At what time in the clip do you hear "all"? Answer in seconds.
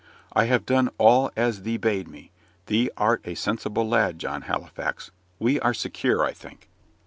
0.97-1.29